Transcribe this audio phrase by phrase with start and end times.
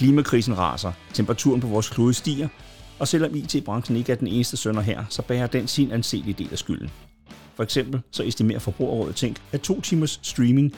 [0.00, 2.48] Klimakrisen raser, temperaturen på vores klode stiger,
[2.98, 6.48] og selvom IT-branchen ikke er den eneste sønder her, så bærer den sin anselige del
[6.52, 6.90] af skylden.
[7.54, 10.72] For eksempel så estimerer Forbrugerrådet Tænk, at to timers streaming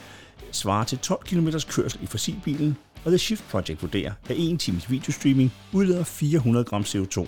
[0.51, 4.91] svarer til 12 km kørsel i fossilbilen, og The Shift Project vurderer, at 1 times
[4.91, 7.27] videostreaming udleder 400 gram CO2.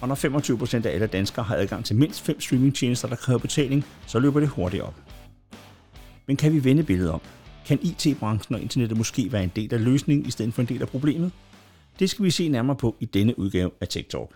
[0.00, 0.14] Og når
[0.82, 4.40] 25% af alle danskere har adgang til mindst 5 streamingtjenester, der kræver betaling, så løber
[4.40, 4.94] det hurtigt op.
[6.26, 7.20] Men kan vi vende billedet om?
[7.68, 10.82] Kan IT-branchen og internettet måske være en del af løsningen i stedet for en del
[10.82, 11.32] af problemet?
[11.98, 14.30] Det skal vi se nærmere på i denne udgave af Tech Talk.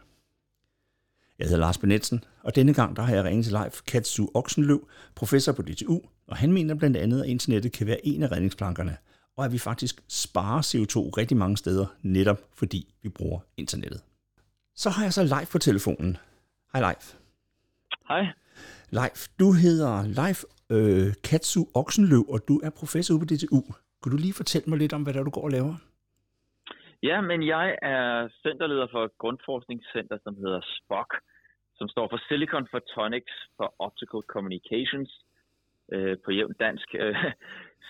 [1.38, 4.88] Jeg hedder Lars Benetsen, og denne gang der har jeg ringet til Leif Katsu Oksenløv,
[5.14, 8.96] professor på DTU, og han mener blandt andet, at internettet kan være en af redningsplankerne,
[9.36, 14.00] og at vi faktisk sparer CO2 rigtig mange steder, netop fordi vi bruger internettet.
[14.74, 16.16] Så har jeg så Leif på telefonen.
[16.72, 17.14] Hej Leif.
[18.08, 18.26] Hej.
[18.90, 20.44] Leif, du hedder Leif
[20.74, 23.60] øh, Katsu Oksenløv, og du er professor på DTU.
[24.00, 25.74] Kunne du lige fortælle mig lidt om, hvad der du går og laver?
[27.02, 31.10] Ja, men jeg er centerleder for et grundforskningscenter, som hedder SPOC,
[31.78, 35.10] som står for Silicon Photonics for Optical Communications
[35.92, 37.16] øh, på jævn dansk, øh,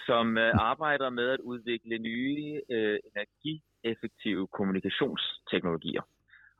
[0.06, 6.02] som øh, arbejder med at udvikle nye øh, energieffektive kommunikationsteknologier.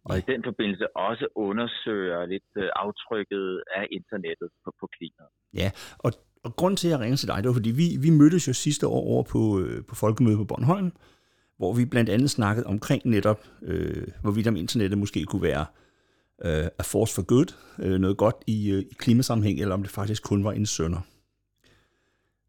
[0.04, 5.32] Og i den forbindelse også undersøger lidt øh, aftrykket af internettet på, på klimaet.
[5.54, 6.12] Ja, og,
[6.44, 8.52] og grund til, at jeg ringer til dig, det var, fordi vi, vi mødtes jo
[8.52, 10.92] sidste år over på, øh, på Folkemødet på Bornholm,
[11.56, 15.66] hvor vi blandt andet snakkede omkring netop, øh, hvorvidt om internettet måske kunne være
[16.44, 19.90] øh, a force for good, øh, noget godt i, øh, i klimasammenhæng, eller om det
[19.90, 21.00] faktisk kun var en sønder.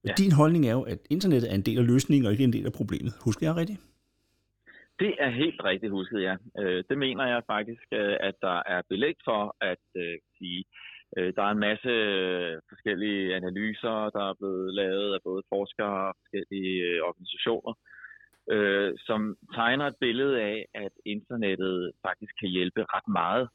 [0.08, 0.14] Ja.
[0.17, 2.66] Din holdning er jo, at internettet er en del af løsningen, og ikke en del
[2.66, 3.14] af problemet.
[3.22, 3.80] Husker jeg rigtigt?
[4.99, 6.36] Det er helt rigtigt husket, ja.
[6.59, 10.66] Øh, det mener jeg faktisk, øh, at der er belæg for at øh, sige.
[11.36, 11.91] Der er en masse
[12.69, 17.73] forskellige analyser, der er blevet lavet af både forskere og forskellige organisationer,
[19.08, 23.49] som tegner et billede af, at internettet faktisk kan hjælpe ret meget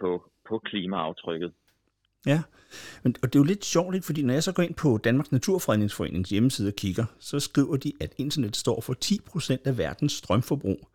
[0.00, 1.52] på, på klimaaftrykket.
[2.26, 2.42] Ja,
[3.02, 4.06] Men, og det er jo lidt sjovt, ikke?
[4.06, 7.92] fordi når jeg så går ind på Danmarks Naturfredningsforenings hjemmeside og kigger, så skriver de,
[8.00, 10.88] at internet står for 10% af verdens strømforbrug,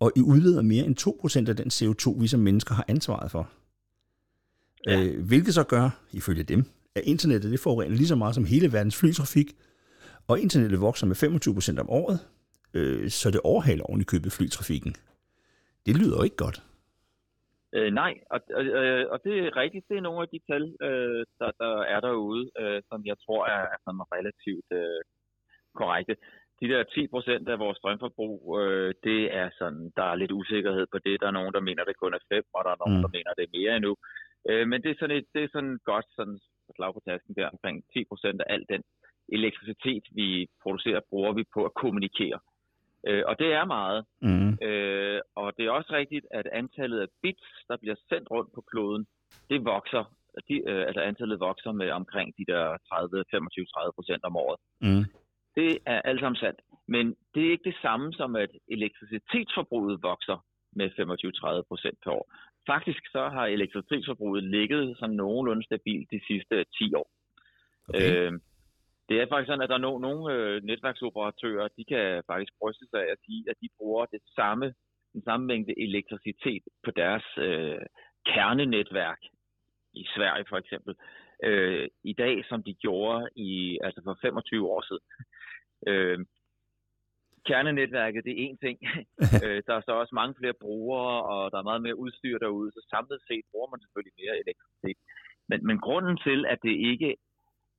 [0.00, 3.50] og I udleder mere end 2% af den CO2, vi som mennesker har ansvaret for.
[4.86, 5.02] Ja.
[5.02, 8.72] Øh, hvilket så gør, ifølge dem, at internettet det forurener lige så meget som hele
[8.72, 9.56] verdens flytrafik,
[10.26, 11.16] og internettet vokser med
[11.76, 12.18] 25% om året,
[12.74, 14.94] øh, så det overhaler oven i købet flytrafikken.
[15.86, 16.62] Det lyder jo ikke godt.
[17.76, 19.88] Øh, nej, og, øh, og det er rigtigt.
[19.88, 23.42] Det er nogle af de tal, øh, der, der er derude, øh, som jeg tror
[23.46, 25.00] er, er sådan relativt øh,
[25.74, 26.16] korrekte.
[26.60, 30.86] De der 10 procent af vores strømforbrug, øh, det er sådan, der er lidt usikkerhed
[30.92, 31.20] på det.
[31.20, 33.02] Der er nogen, der mener, det kun er 5, og der er nogen, mm.
[33.04, 33.96] der mener, det er mere endnu.
[34.50, 36.38] Øh, men det er sådan, et, det er sådan godt sådan
[36.76, 38.82] slag på tasken der omkring 10 procent af al den
[39.36, 40.28] elektricitet, vi
[40.62, 42.38] producerer, bruger vi på at kommunikere.
[43.08, 44.04] Øh, og det er meget.
[44.22, 44.50] Mm.
[44.68, 48.60] Øh, og det er også rigtigt, at antallet af bits, der bliver sendt rundt på
[48.70, 49.06] kloden,
[49.50, 50.04] det vokser.
[50.48, 54.60] De, øh, altså antallet vokser med omkring de der 30, 25-30 procent om året.
[54.80, 55.04] Mm.
[55.56, 56.60] Det er alt sammen sandt.
[56.88, 60.38] Men det er ikke det samme som, at elektricitetsforbruget vokser
[60.78, 62.26] med 25-30 procent per år.
[62.66, 67.08] Faktisk så har elektricitetsforbruget ligget sådan nogenlunde stabilt de sidste 10 år.
[67.88, 68.16] Okay.
[68.16, 68.32] Øh,
[69.08, 72.86] det er faktisk sådan, at der er no, nogle øh, netværksoperatører, de kan faktisk bryste
[72.90, 74.74] sig af at sige, at de bruger det samme,
[75.12, 77.80] den samme mængde elektricitet på deres øh,
[78.26, 79.20] kernenetværk
[79.94, 80.94] i Sverige for eksempel,
[81.44, 85.06] øh, i dag, som de gjorde i, altså for 25 år siden.
[85.86, 86.18] Øh,
[87.46, 88.76] kernenetværket, det er én ting.
[89.44, 92.72] øh, der er så også mange flere brugere, og der er meget mere udstyr derude,
[92.72, 94.98] så samlet set bruger man selvfølgelig mere elektricitet.
[95.48, 97.16] Men, men grunden til, at det ikke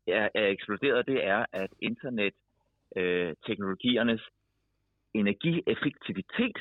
[0.08, 4.28] er, er eksploderet, det er, at internetteknologiernes øh,
[5.14, 6.58] energieffektivitet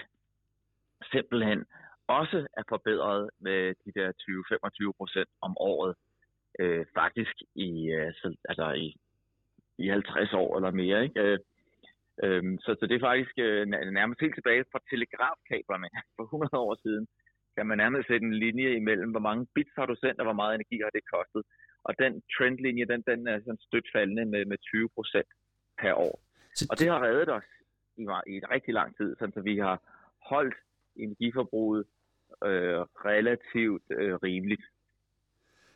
[1.13, 1.65] simpelthen
[2.07, 4.13] også er forbedret med de der
[4.89, 5.95] 20-25 procent om året.
[6.59, 8.13] Øh, faktisk i, øh,
[8.49, 8.97] altså i,
[9.79, 11.05] i 50 år eller mere.
[11.05, 11.21] Ikke?
[11.21, 11.39] Øh,
[12.25, 13.67] øh, så, så det er faktisk øh,
[13.99, 17.07] nærmest helt tilbage fra telegrafkablerne for 100 år siden.
[17.57, 20.39] Kan man nærmest sætte en linje imellem, hvor mange bits har du sendt, og hvor
[20.41, 21.43] meget energi har det kostet.
[21.87, 25.31] Og den trendlinje, den, den er sådan stødt faldende med, med 20 procent
[25.81, 26.15] per år.
[26.55, 27.49] Så og det har reddet os
[27.97, 28.03] i,
[28.33, 29.77] i et rigtig lang tid, så vi har
[30.31, 30.55] holdt
[30.97, 31.85] energiforbruget
[32.45, 34.65] øh, relativt øh, rimeligt.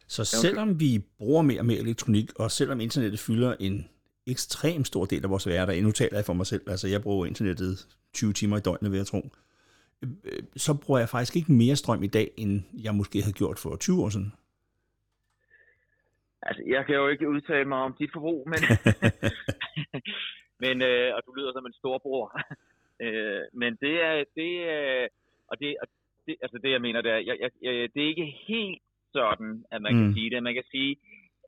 [0.08, 3.88] Så selvom vi bruger mere og mere elektronik, og selvom internettet fylder en
[4.26, 7.26] ekstrem stor del af vores hverdag, nu taler jeg for mig selv, altså jeg bruger
[7.26, 9.20] internettet 20 timer i døgnet, vil jeg tro,
[10.56, 13.76] så bruger jeg faktisk ikke mere strøm i dag, end jeg måske havde gjort for
[13.76, 14.32] 20 år siden.
[16.43, 18.60] Altså, jeg kan jo ikke udtale mig om dit forbrug, men,
[20.64, 22.26] men øh, og du lyder som en storbror.
[23.00, 25.08] Øh, men det er, det er,
[25.48, 25.88] og det, og
[26.26, 28.82] det, altså det jeg mener, det er, jeg, jeg, jeg, det er ikke helt
[29.12, 30.00] sådan, at man mm.
[30.00, 30.42] kan sige det.
[30.42, 30.96] Man kan sige,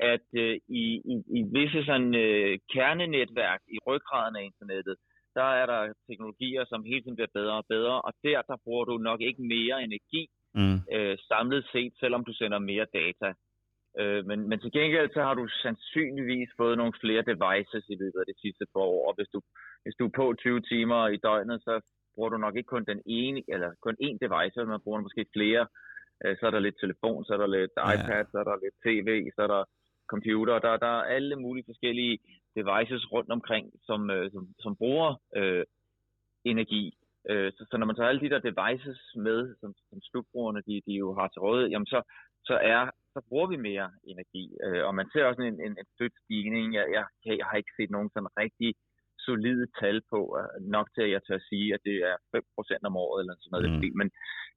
[0.00, 4.96] at øh, i, i, i visse sådan øh, kernenetværk i ryggraden af internettet,
[5.34, 8.84] der er der teknologier, som hele tiden bliver bedre og bedre, og der, der bruger
[8.84, 10.22] du nok ikke mere energi
[10.54, 10.78] mm.
[10.94, 13.28] øh, samlet set, selvom du sender mere data.
[14.00, 18.20] Øh, men, men til gengæld så har du sandsynligvis fået nogle flere devices i løbet
[18.20, 19.40] af det sidste par år, og hvis du,
[19.82, 21.74] hvis du er på 20 timer i døgnet, så
[22.14, 25.26] bruger du nok ikke kun den ene, eller kun én device, men man bruger måske
[25.36, 25.66] flere.
[26.24, 27.92] Øh, så er der lidt telefon, så er der lidt ja.
[27.92, 29.62] iPad, så er der lidt tv, så er der
[30.12, 32.18] computer, der, der er alle mulige forskellige
[32.56, 35.64] devices rundt omkring, som, øh, som, som bruger øh,
[36.44, 36.98] energi.
[37.30, 40.82] Øh, så, så når man tager alle de der devices med, som, som slutbrugerne de,
[40.86, 42.02] de jo har til rådighed, jamen så,
[42.44, 44.44] så, er, så bruger vi mere energi.
[44.64, 46.74] Øh, og man ser også en, en, en stødt stigning.
[46.74, 48.74] Jeg, jeg, jeg har ikke set nogen sådan rigtig
[49.18, 52.96] solide tal på, uh, nok til at jeg tør sige, at det er 5% om
[52.96, 53.70] året eller sådan noget.
[53.70, 53.96] Mm.
[54.00, 54.08] Men,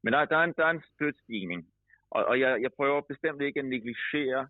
[0.03, 1.61] men der, der, er en, der er en stødt stigning.
[2.11, 4.47] Og, og jeg, jeg prøver bestemt ikke at negligere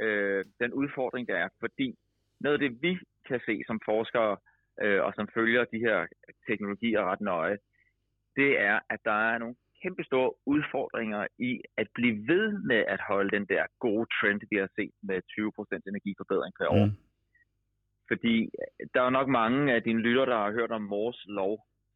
[0.00, 1.88] øh, den udfordring, der er, fordi
[2.44, 2.92] noget af det, vi
[3.28, 4.36] kan se som forskere,
[4.82, 5.98] øh, og som følger de her
[6.48, 7.58] teknologier ret nøje,
[8.36, 13.00] det er, at der er nogle kæmpe store udfordringer i at blive ved med at
[13.08, 16.86] holde den der gode trend, vi har set med 20% energiforbedring per år.
[16.86, 16.96] Mm.
[18.10, 18.36] Fordi
[18.94, 21.54] der er nok mange af dine lytter, der har hørt om Mors lov,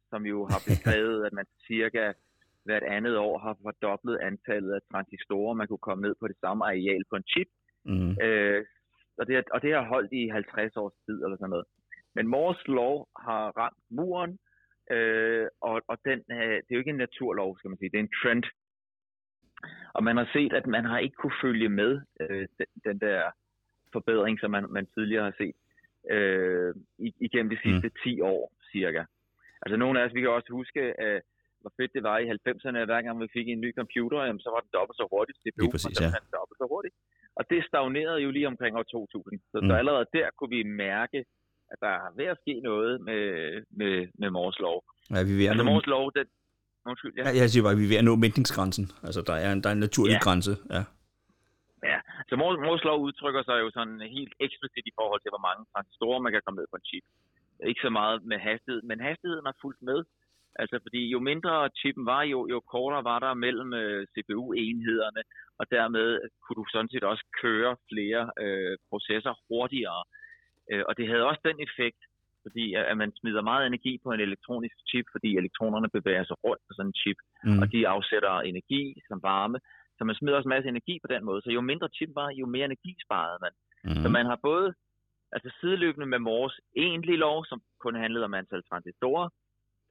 [0.09, 2.13] som jo har beskrevet, at man cirka
[2.65, 6.65] hvert andet år har fordoblet antallet af transistorer, man kunne komme ned på det samme
[6.65, 7.49] areal på en chip.
[7.85, 8.11] Mm.
[8.25, 8.65] Øh,
[9.19, 11.65] og, det, og det har holdt i 50 års tid eller sådan noget.
[12.15, 14.39] Men Moores lov har ramt muren,
[14.91, 17.99] øh, og, og den, øh, det er jo ikke en naturlov, skal man sige, det
[17.99, 18.43] er en trend.
[19.93, 23.31] Og man har set, at man har ikke kunne følge med øh, den, den der
[23.93, 25.55] forbedring, som man, man tidligere har set
[26.15, 26.73] øh,
[27.27, 27.95] igennem de sidste mm.
[28.03, 29.03] 10 år, cirka.
[29.61, 31.21] Altså nogle af os, vi kan også huske, øh,
[31.61, 34.49] hvor fedt det var i 90'erne, hver gang vi fik en ny computer, jamen, så
[34.53, 35.37] var den dobbelt så hurtigt.
[35.41, 36.09] CPU Lige præcis, ja.
[36.37, 36.95] dobbelt så hurtigt.
[37.35, 39.39] Og det stagnerede jo lige omkring år 2000.
[39.51, 39.67] Så, mm.
[39.67, 41.25] så allerede der kunne vi mærke,
[41.71, 43.23] at der er ved at ske noget med,
[43.79, 44.83] med, med Mors lov.
[45.13, 46.27] Ja, vi altså, Mors lov, den,
[46.89, 47.23] Undskyld, ja.
[47.27, 47.31] ja.
[47.41, 48.85] Jeg siger bare, at vi er ved at nå mætningsgrænsen.
[49.07, 50.25] Altså, der er en, der er en naturlig ja.
[50.25, 50.53] grænse.
[50.75, 50.83] Ja.
[51.91, 51.99] Ja,
[52.29, 55.61] så Mors, Mors lov udtrykker sig jo sådan helt eksplicit i forhold til, hvor mange
[55.73, 57.05] transistorer man kan komme ned på en chip.
[57.71, 59.99] Ikke så meget med hastighed, men hastigheden har fulgt med.
[60.61, 65.21] Altså fordi jo mindre chippen var, jo, jo kortere var der mellem øh, CPU-enhederne,
[65.59, 66.07] og dermed
[66.41, 70.03] kunne du sådan set også køre flere øh, processer hurtigere.
[70.71, 72.01] Øh, og det havde også den effekt,
[72.43, 76.63] fordi at man smider meget energi på en elektronisk chip, fordi elektronerne bevæger sig rundt
[76.67, 77.59] på sådan en chip, mm.
[77.61, 79.59] og de afsætter energi som varme.
[79.97, 81.41] Så man smider også en masse energi på den måde.
[81.41, 83.53] Så jo mindre chip var, jo mere energi sparede man.
[83.83, 84.01] Mm.
[84.03, 84.67] Så man har både
[85.35, 89.29] altså sideløbende med Mors egentlige lov, som kun handlede om antal transistorer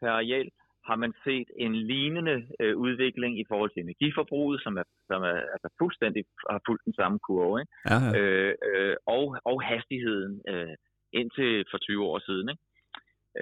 [0.01, 0.49] per areal,
[0.89, 5.39] har man set en lignende øh, udvikling i forhold til energiforbruget, som er, som er
[5.55, 7.73] altså fuldstændig har fulgt den samme kurve, ikke?
[7.91, 8.19] Ja, ja.
[8.19, 10.75] Øh, øh, og, og hastigheden øh,
[11.13, 12.49] indtil for 20 år siden.
[12.53, 12.63] Ikke?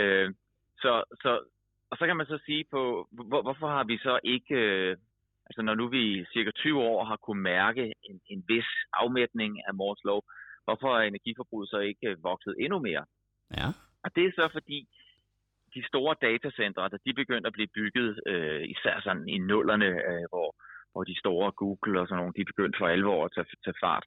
[0.01, 0.29] Øh,
[0.83, 0.93] så,
[1.23, 1.31] så,
[1.91, 4.97] og så kan man så sige på, hvor, hvorfor har vi så ikke, øh,
[5.47, 9.53] altså når nu vi i cirka 20 år har kunne mærke en, en vis afmætning
[9.69, 10.23] af Mors lov,
[10.65, 13.05] hvorfor er energiforbruget så ikke vokset endnu mere?
[13.57, 13.69] Ja.
[14.05, 14.89] Og det er så fordi,
[15.77, 20.27] de store datacentre, da de begyndte at blive bygget, øh, især sådan i nullerne, øh,
[20.33, 20.49] hvor,
[20.93, 24.05] hvor de store Google og sådan nogle, de begyndte for alvor at tage, tage fart,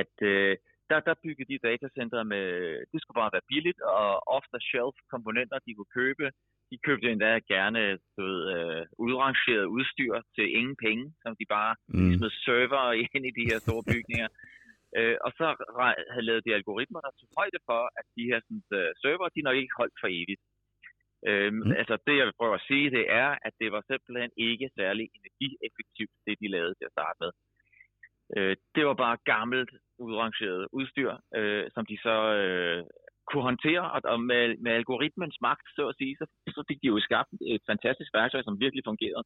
[0.00, 0.56] at øh,
[0.90, 2.46] der, der byggede de datacentre med,
[2.92, 6.26] det skulle bare være billigt, og off-the-shelf komponenter, de kunne købe.
[6.70, 7.80] De købte endda gerne
[8.16, 12.12] du ved, øh, udrangeret udstyr til ingen penge, som de bare mm.
[12.16, 14.28] smed server ind i de her store bygninger.
[14.98, 15.46] Øh, og så
[16.12, 19.46] havde lavet de algoritmer, der tog højde for, at de her sådan, uh, server, de
[19.46, 20.42] nok ikke holdt for evigt.
[21.28, 21.72] Øhm, mm.
[21.80, 25.08] Altså det, jeg vil prøve at sige, det er, at det var simpelthen ikke særlig
[25.18, 27.30] energieffektivt, det de lavede til at starte med.
[28.36, 32.84] Øh, det var bare gammelt, udrangeret udstyr, øh, som de så øh,
[33.28, 36.86] kunne håndtere, og, og med, med algoritmens magt, så at sige, så, så fik de
[36.86, 39.24] jo skabt et fantastisk værktøj, som virkelig fungerede.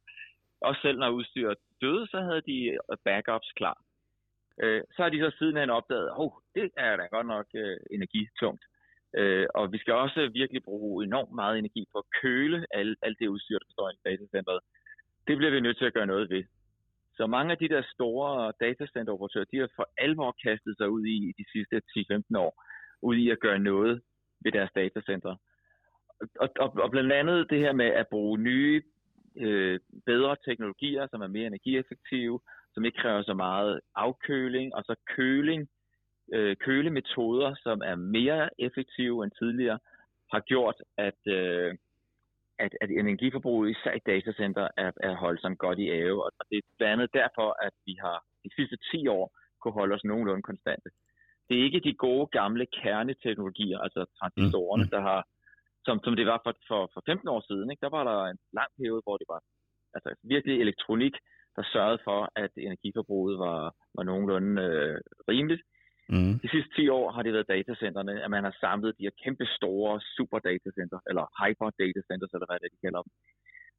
[0.61, 2.57] Også selv når udstyret døde, så havde de
[2.91, 3.77] øh, backups klar.
[4.63, 7.77] Øh, så har de så sidenhen opdaget, at oh, det er da godt nok øh,
[7.91, 8.63] energitungt.
[9.17, 13.19] Øh, og vi skal også virkelig bruge enormt meget energi på at køle alt, alt
[13.19, 14.59] det udstyr, der står i datacenteret.
[15.27, 16.43] Det bliver vi nødt til at gøre noget ved.
[17.17, 21.33] Så mange af de der store datacenteroperatører, de har for alvor kastet sig ud i
[21.37, 22.63] de sidste 10-15 år,
[23.01, 24.01] ud i at gøre noget
[24.43, 25.35] ved deres datacenter.
[26.39, 28.81] Og, og, og blandt andet det her med at bruge nye,
[29.37, 32.39] øh, bedre teknologier, som er mere energieffektive,
[32.73, 35.67] som ikke kræver så meget afkøling, og så køling,
[36.33, 39.79] øh, kølemetoder, som er mere effektive end tidligere,
[40.33, 41.75] har gjort, at, øh,
[42.59, 46.25] at, at energiforbruget, især i datacenter, er, er holdt sådan godt i ave.
[46.25, 49.25] Og det er blandt andet derfor, at vi har de sidste 10 år
[49.61, 50.89] kunne holde os nogenlunde konstante.
[51.47, 54.89] Det er ikke de gode gamle kerneteknologier, altså transistorerne, mm.
[54.89, 55.21] der har,
[55.85, 57.71] som, som det var for, for, for 15 år siden.
[57.71, 57.85] Ikke?
[57.85, 59.41] Der var der en lang periode, hvor det var
[59.95, 61.15] altså virkelig elektronik,
[61.55, 64.97] der sørgede for, at energiforbruget var, var nogenlunde øh,
[65.29, 65.61] rimeligt.
[66.13, 66.33] Mm.
[66.43, 69.45] De sidste 10 år har det været datacenterne, at man har samlet de her kæmpe
[69.57, 73.11] store super datacenter, eller hyper datacenters, eller hvad det de kalder dem,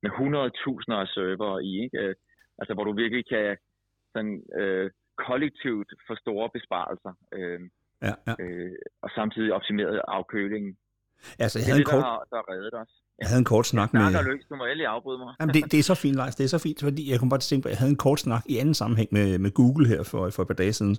[0.05, 1.99] med 100.000 af server i, ikke?
[2.03, 2.15] Øh,
[2.61, 3.57] altså hvor du virkelig kan
[4.15, 4.91] sådan, øh,
[5.27, 7.61] kollektivt få store besparelser, øh,
[8.07, 8.35] ja, ja.
[8.43, 10.73] Øh, og samtidig optimeret afkølingen.
[11.39, 12.05] Altså, jeg havde det er det, en kort...
[12.05, 12.93] der, har, der reddet os.
[13.21, 14.01] Jeg havde en kort snak med...
[14.03, 15.35] Jeg løs, du må endelig afbryde mig.
[15.41, 16.35] Jamen, det, det er så fint, Lars.
[16.35, 18.21] Det er så fint, fordi jeg kunne bare tænke på, at jeg havde en kort
[18.21, 20.97] snak i anden sammenhæng med, med Google her for, for et par dage siden,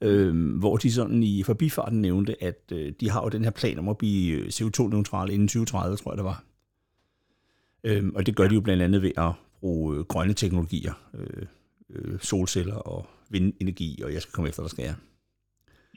[0.00, 3.78] øh, hvor de sådan i forbifarten nævnte, at øh, de har jo den her plan
[3.78, 6.44] om at blive CO2-neutrale inden 2030, tror jeg det var.
[7.84, 11.46] Øh, og det gør de jo blandt andet ved at bruge øh, grønne teknologier, øh,
[11.90, 14.94] øh, solceller og vindenergi, og jeg skal komme efter, der skal jeg.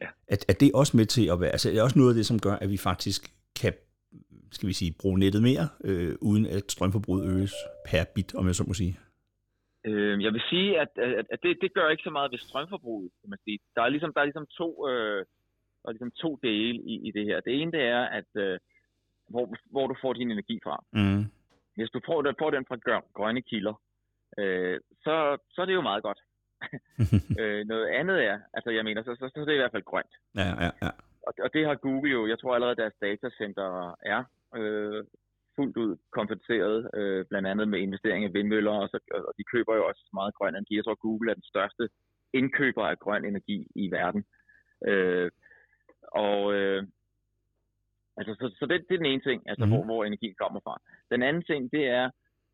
[0.01, 0.08] Ja.
[0.27, 2.25] At, at det også med til at være, altså det er også noget af det,
[2.25, 3.74] som gør, at vi faktisk kan,
[4.51, 7.53] skal vi sige, bruge nettet mere, øh, uden at strømforbruget øges
[7.86, 9.00] per bit, om jeg så må sige.
[9.85, 13.11] Øh, jeg vil sige, at, at, at det, det gør ikke så meget ved strømforbruget,
[13.21, 13.59] kan man sige.
[13.75, 15.25] Der er ligesom, der er ligesom to, øh,
[15.81, 17.39] der er ligesom to dele i, i det her.
[17.39, 18.59] Det ene det er, at øh,
[19.29, 20.83] hvor, hvor du får din energi fra.
[20.91, 21.23] Mm.
[21.75, 23.75] Hvis du får, får den fra grønne kilder,
[24.38, 26.19] øh, så, så er det jo meget godt.
[27.41, 29.89] øh, noget andet er, altså jeg mener, så, så, så er det i hvert fald
[29.91, 30.13] grønt.
[30.35, 30.91] Ja, ja, ja.
[31.27, 34.23] Og, og det har Google jo, jeg tror allerede deres datacenter er
[34.55, 35.03] øh,
[35.55, 39.75] fuldt ud kompenseret, øh, blandt andet med investering i vindmøller, og, så, og de køber
[39.75, 40.75] jo også meget grøn energi.
[40.75, 41.89] Jeg tror, Google er den største
[42.34, 44.24] indkøber af grøn energi i verden.
[44.88, 45.31] Øh,
[46.12, 46.84] og øh,
[48.17, 49.72] altså, så, så det, det er den ene ting, altså mm.
[49.72, 50.81] hvor, hvor energien kommer fra.
[51.12, 52.10] Den anden ting, det er,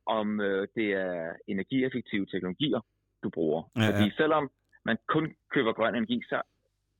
[0.05, 2.81] om øh, det er energieffektive teknologier,
[3.23, 3.61] du bruger.
[3.75, 3.87] Ja, ja.
[3.87, 4.51] Fordi selvom
[4.85, 6.41] man kun køber grøn energi, så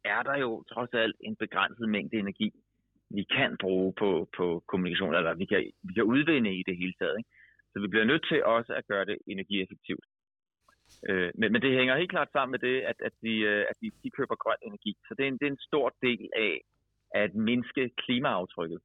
[0.06, 2.50] er der jo trods alt en begrænset mængde energi,
[3.10, 6.94] vi kan bruge på, på kommunikation, eller vi kan, vi kan udvinde i det hele
[7.00, 7.16] taget.
[7.18, 7.30] Ikke?
[7.72, 10.06] Så vi bliver nødt til også at gøre det energieffektivt.
[11.10, 13.76] Øh, men, men det hænger helt klart sammen med det, at, at, de, øh, at
[13.82, 14.98] de, de køber grøn energi.
[15.08, 16.62] Så det er en, det er en stor del af
[17.12, 18.80] at mindske klimaaftrykket.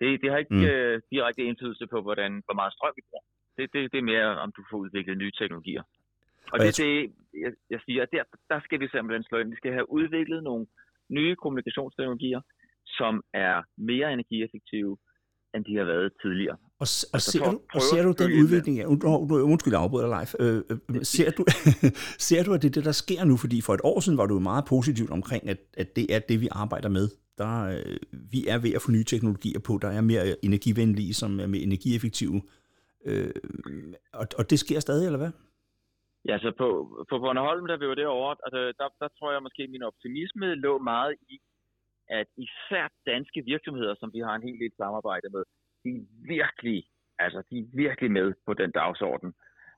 [0.00, 0.64] Det, det har ikke mm.
[0.64, 3.24] øh, direkte indflydelse på, hvordan, hvor meget strøm vi bruger.
[3.56, 5.82] Det, det, det er mere, om du får udviklet nye teknologier.
[6.52, 7.12] Og det er det,
[7.44, 9.50] jeg, jeg siger, at der, der skal vi simpelthen slå ind.
[9.50, 10.66] Vi skal have udviklet nogle
[11.08, 12.40] nye kommunikationsteknologier,
[12.98, 13.54] som er
[13.90, 14.96] mere energieffektive,
[15.54, 16.56] end de har været tidligere.
[16.82, 18.76] Og, og, altså, ser, du, og ser du den udvikling?
[18.78, 18.86] Ja,
[19.52, 20.32] undskyld, jeg afbryder dig live.
[20.44, 21.44] Øh, øh, ser, du,
[22.28, 23.36] ser du, at det er det, der sker nu?
[23.36, 26.40] Fordi for et år siden var du meget positivt omkring, at, at det er det,
[26.40, 27.08] vi arbejder med.
[27.38, 27.96] Der, øh,
[28.32, 31.62] vi er ved at få nye teknologier på, der er mere energivenlige, som er mere
[31.62, 32.42] energieffektive.
[33.06, 33.30] Øh,
[34.12, 35.32] og, og det sker stadig, eller hvad?
[36.28, 36.68] Ja, så på,
[37.10, 40.54] på Bornholm, der vi var derovre, altså, der, der tror jeg måske, at min optimisme
[40.54, 41.40] lå meget i,
[42.10, 45.42] at især danske virksomheder, som vi har en helt del samarbejde med,
[45.84, 46.84] de er virkelig,
[47.18, 49.34] altså de er virkelig med på den dagsorden.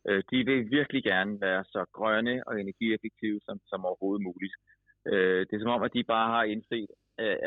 [0.08, 4.54] Øh, de vil virkelig gerne være så grønne og energieffektive som, som overhovedet muligt.
[5.10, 6.88] Øh, det er som om, at de bare har indset,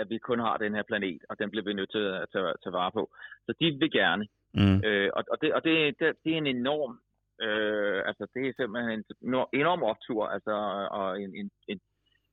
[0.02, 2.54] at vi kun har den her planet, og den bliver vi nødt til at tage,
[2.64, 3.04] tage vare på.
[3.46, 4.28] Så de vil gerne.
[4.54, 4.78] Mm.
[4.86, 7.00] Øh, og, og, det, og det, det, det er en enorm
[7.42, 10.56] Øh, altså det er simpelthen en enorm optur, altså,
[10.92, 11.80] og en, en, en,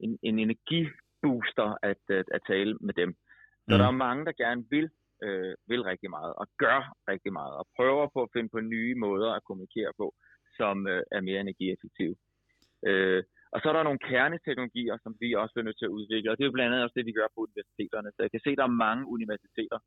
[0.00, 0.38] en, en
[1.22, 3.14] energibooster at, at, at tale med dem.
[3.68, 3.78] Så mm.
[3.78, 4.90] der er mange, der gerne vil,
[5.22, 8.94] øh, vil rigtig meget, og gør rigtig meget, og prøver på at finde på nye
[8.94, 10.14] måder at kommunikere på,
[10.56, 12.16] som øh, er mere energieffektive.
[12.86, 13.22] Øh,
[13.52, 16.36] og så er der nogle kerneteknologier, som vi også er nødt til at udvikle, og
[16.36, 18.10] det er jo blandt andet også det, vi gør på universiteterne.
[18.10, 19.78] Så jeg kan se, at der er mange universiteter,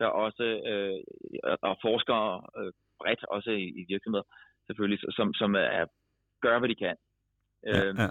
[0.00, 0.98] der også øh,
[1.62, 4.26] og forskere øh, bredt også i, i virksomheder,
[4.66, 5.86] selvfølgelig, som, som er,
[6.44, 6.96] gør, hvad de kan.
[7.66, 8.08] Ja, øhm, ja.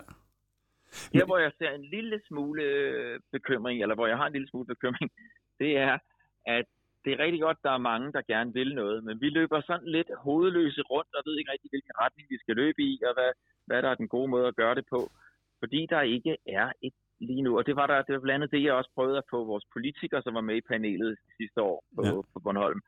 [1.14, 4.50] Her, hvor jeg ser en lille smule øh, bekymring, eller hvor jeg har en lille
[4.50, 5.12] smule bekymring,
[5.62, 5.98] det er,
[6.46, 6.66] at
[7.06, 9.88] det er rigtig godt, der er mange, der gerne vil noget, men vi løber sådan
[9.88, 13.32] lidt hovedløse rundt og ved ikke rigtig, hvilken retning vi skal løbe i, og hvad,
[13.66, 15.12] hvad der er den gode måde at gøre det på,
[15.60, 17.58] fordi der ikke er et lige nu.
[17.58, 19.66] Og det var der det var blandt andet det, jeg også prøvede at få vores
[19.74, 22.12] politikere, som var med i panelet sidste år på, ja.
[22.34, 22.82] på Bornholm,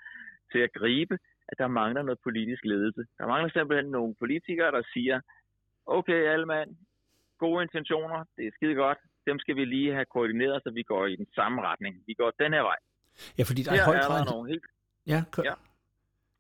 [0.52, 1.18] til at gribe,
[1.48, 3.04] at der mangler noget politisk ledelse.
[3.18, 5.22] Der mangler simpelthen nogle politikere, der siger,
[5.86, 6.70] okay alle mand,
[7.46, 11.04] gode intentioner, det er skide godt, dem skal vi lige have koordineret, så vi går
[11.14, 11.94] i den samme retning.
[12.08, 12.80] Vi går den her vej.
[13.38, 14.66] Ja, fordi der er, Her er der nogle helt...
[15.14, 15.44] Ja, kør.
[15.50, 15.56] ja.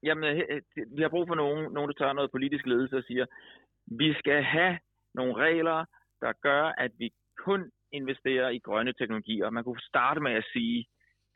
[0.07, 0.29] Jamen,
[0.95, 3.25] vi har brug for nogen, nogen, der tager noget politisk ledelse og siger,
[4.01, 4.79] vi skal have
[5.13, 5.85] nogle regler,
[6.21, 7.07] der gør, at vi
[7.45, 9.49] kun investerer i grønne teknologier.
[9.49, 10.85] Man kunne starte med at sige,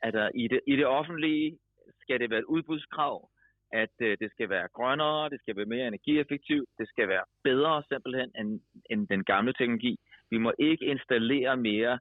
[0.02, 1.58] at der i det, i det offentlige
[2.02, 3.28] skal det være et udbudskrav,
[3.72, 7.82] at øh, det skal være grønnere, det skal være mere energieffektivt, det skal være bedre
[7.88, 8.60] simpelthen end,
[8.90, 9.98] end den gamle teknologi.
[10.30, 11.98] Vi må ikke installere mere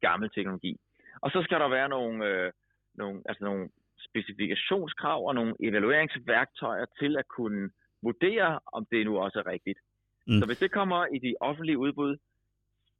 [0.00, 0.76] gammel teknologi.
[1.22, 2.52] Og så skal der være nogle, øh,
[2.94, 3.68] nogle, altså nogle
[4.08, 7.70] specifikationskrav og nogle evalueringsværktøjer til at kunne
[8.02, 9.78] vurdere, om det nu også er rigtigt.
[10.26, 10.38] Mm.
[10.38, 12.16] Så hvis det kommer i de offentlige udbud,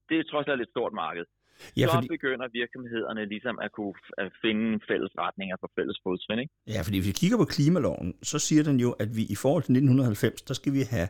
[0.08, 1.24] det er trods alt et stort marked.
[1.76, 2.08] Ja, så fordi...
[2.08, 6.40] begynder virksomhederne ligesom at kunne at finde fælles retninger for fælles fodsvind.
[6.40, 6.52] Ikke?
[6.66, 9.62] Ja, fordi hvis vi kigger på klimaloven, så siger den jo, at vi i forhold
[9.62, 11.08] til 1990, der skal vi have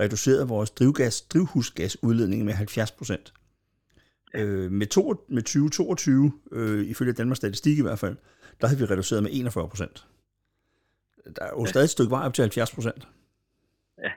[0.00, 3.32] reduceret vores drivgas, drivhusgasudledning med 70 procent.
[4.34, 4.42] Ja.
[4.42, 8.16] Øh, med, to, med 2022, øh, ifølge Danmarks Statistik i hvert fald,
[8.60, 10.06] der havde vi reduceret med 41 procent.
[11.36, 11.70] Der er jo ja.
[11.70, 13.08] stadig et stykke vej op til 70 procent.
[14.02, 14.10] Ja.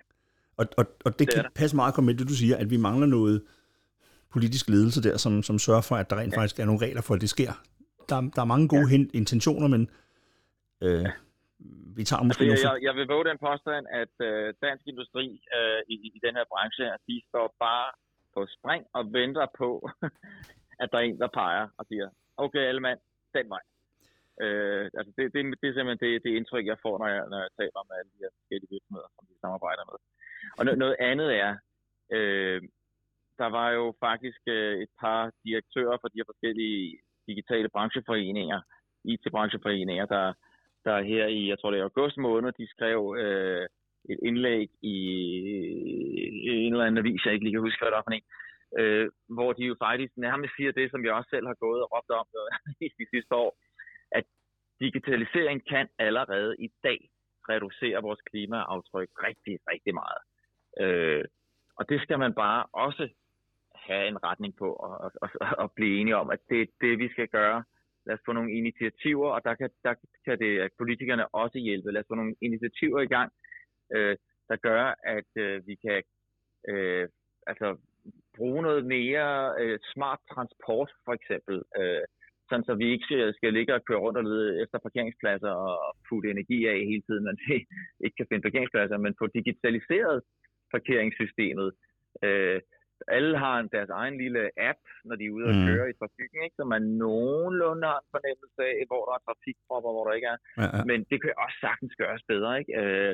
[0.58, 2.78] Og, og, og det, det kan passe meget godt med det, du siger, at vi
[2.78, 3.44] mangler noget
[4.34, 6.38] politisk ledelse der, som, som sørger for, at der rent ja.
[6.40, 7.52] faktisk er nogle regler for, at det sker.
[8.10, 8.98] Der, der er mange gode ja.
[9.22, 9.84] intentioner, men
[10.86, 11.12] øh, ja.
[11.98, 12.44] vi tager måske...
[12.44, 15.26] Altså, jeg, jeg vil våge den påstand, at øh, dansk industri
[15.58, 17.88] øh, i, i den her branche, de står bare
[18.36, 19.70] på spring og venter på,
[20.82, 22.08] at der er en, der peger og siger,
[22.44, 23.00] okay, alle mand,
[23.38, 23.64] den vej.
[24.44, 27.40] Øh, altså det, det, det er simpelthen det, det indtryk, jeg får, når jeg, når
[27.46, 30.00] jeg taler med alle de her forskellige virksomheder, som vi samarbejder med.
[30.58, 31.52] Og noget, noget andet er,
[32.16, 32.62] øh,
[33.38, 38.62] der var jo faktisk øh, et par direktører fra de her forskellige digitale brancheforeninger,
[39.04, 40.34] IT-brancheforeninger, der,
[40.86, 43.66] der her i, jeg tror det er august måned, de skrev øh,
[44.10, 44.98] et indlæg i,
[46.48, 48.28] i en eller anden avis, jeg ikke lige kan huske, hvad det var for en,
[48.80, 51.90] øh, hvor de jo faktisk nærmest siger det, som jeg også selv har gået og
[51.94, 52.50] råbt om øh,
[52.86, 53.52] i de sidste år,
[54.12, 54.26] at
[54.80, 57.00] digitalisering kan allerede i dag
[57.50, 60.22] reducere vores klimaaftryk rigtig, rigtig meget.
[60.82, 61.26] Øh,
[61.80, 63.10] og det skal man bare også
[63.90, 65.30] have en retning på og, og,
[65.64, 67.64] og blive enige om, at det er det, vi skal gøre.
[68.06, 69.94] Lad os få nogle initiativer, og der kan, der
[70.26, 71.92] kan det politikerne også hjælpe.
[71.92, 73.32] Lad os få nogle initiativer i gang,
[73.96, 74.16] øh,
[74.50, 76.04] der gør, at øh, vi kan
[76.70, 77.10] øh,
[77.48, 77.78] altså,
[78.38, 81.64] bruge noget mere øh, smart transport, for eksempel.
[81.80, 82.04] Øh,
[82.50, 85.96] sådan så vi ikke skal, skal ligge og køre rundt og lede efter parkeringspladser og
[86.10, 87.54] putte energi af hele tiden, men vi
[88.06, 90.22] ikke kan finde parkeringspladser, men få digitaliseret
[90.72, 91.70] parkeringssystemet.
[92.24, 92.62] Øh,
[93.18, 95.66] alle har deres egen lille app, når de er ude og mm.
[95.68, 96.58] køre i trafikken, ikke?
[96.60, 100.40] så man nogenlunde har en fornemmelse af, hvor der er trafikpropper, hvor der ikke er.
[100.62, 100.84] Ja, ja.
[100.90, 102.52] Men det kan også sagtens gøres bedre.
[102.62, 102.74] Ikke?
[102.82, 103.14] Øh,